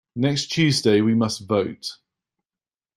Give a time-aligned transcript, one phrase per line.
[0.15, 1.85] Next Tuesday we must vote.